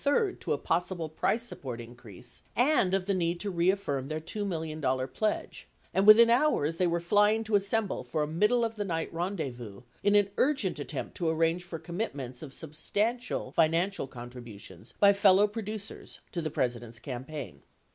643 0.03 0.39
to 0.39 0.51
a 0.53 0.57
possible 0.57 1.09
price 1.09 1.43
support 1.43 1.79
increase 1.79 2.41
and 2.55 2.95
of 2.95 3.05
the 3.05 3.13
need 3.13 3.39
to 3.39 3.51
reaffirm 3.51 4.07
their 4.07 4.19
$2 4.19 4.47
million 4.47 4.81
pledge, 5.13 5.67
and 5.93 6.07
within 6.07 6.27
hours 6.27 6.77
they 6.77 6.87
were 6.87 6.99
flying 6.99 7.43
to 7.43 7.53
assemble 7.55 8.03
for 8.03 8.23
a 8.23 8.27
middle 8.27 8.65
of 8.65 8.77
the 8.77 8.83
night 8.83 9.13
rendezvous 9.13 9.81
in 10.01 10.15
an 10.15 10.31
urgent 10.37 10.79
attempt 10.79 11.13
to 11.13 11.29
arrange 11.29 11.63
for 11.63 11.77
commitments 11.77 12.41
of 12.41 12.51
substantial 12.51 13.51
financial 13.51 14.07
contributions 14.07 14.95
by 14.99 15.13
fellow 15.13 15.45
producers 15.45 16.19
to 16.31 16.41
the 16.41 16.49
President's 16.49 16.97
campaign. 16.97 17.61